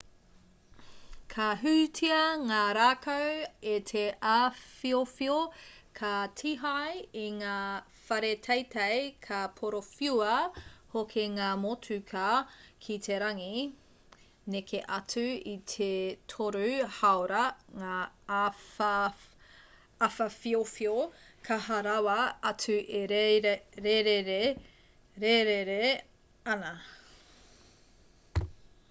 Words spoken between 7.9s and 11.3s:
whare teitei ka porowhiua hoki